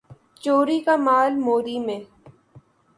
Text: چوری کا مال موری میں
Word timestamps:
چوری 0.43 0.79
کا 0.85 0.95
مال 1.05 1.31
موری 1.45 1.77
میں 1.85 2.01